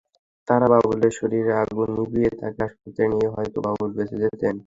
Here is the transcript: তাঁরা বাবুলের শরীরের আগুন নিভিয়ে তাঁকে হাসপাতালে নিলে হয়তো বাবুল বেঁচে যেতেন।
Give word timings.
তাঁরা 0.47 0.67
বাবুলের 0.73 1.13
শরীরের 1.19 1.55
আগুন 1.63 1.87
নিভিয়ে 1.95 2.29
তাঁকে 2.39 2.59
হাসপাতালে 2.63 3.07
নিলে 3.09 3.27
হয়তো 3.35 3.57
বাবুল 3.65 3.89
বেঁচে 3.97 4.15
যেতেন। 4.23 4.55